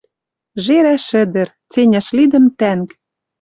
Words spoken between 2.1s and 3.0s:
лидӹм тӓнг.